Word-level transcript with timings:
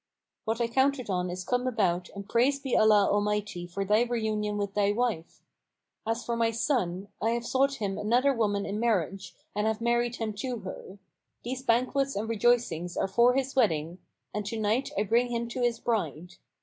What 0.45 0.59
I 0.59 0.67
counted 0.67 1.11
on 1.11 1.29
is 1.29 1.43
come 1.43 1.67
about 1.67 2.09
and 2.15 2.27
praised 2.27 2.63
be 2.63 2.75
Allah 2.75 3.07
Almighty 3.07 3.67
for 3.67 3.85
thy 3.85 4.01
reunion 4.01 4.57
with 4.57 4.73
thy 4.73 4.91
wife! 4.91 5.43
As 6.07 6.25
for 6.25 6.35
my 6.35 6.49
son, 6.49 7.07
I 7.21 7.29
have 7.33 7.45
sought 7.45 7.75
him 7.75 7.99
another 7.99 8.33
woman 8.33 8.65
in 8.65 8.79
marriage 8.79 9.35
and 9.55 9.67
have 9.67 9.79
married 9.79 10.15
him 10.15 10.33
to 10.37 10.61
her: 10.61 10.97
these 11.43 11.61
banquets 11.61 12.15
and 12.15 12.27
rejoicings 12.27 12.97
are 12.97 13.07
for 13.07 13.35
his 13.35 13.55
wedding, 13.55 13.99
and 14.33 14.43
to 14.47 14.59
night 14.59 14.89
I 14.97 15.03
bring 15.03 15.27
him 15.27 15.47
to 15.49 15.61
his 15.61 15.79
bride. 15.79 16.33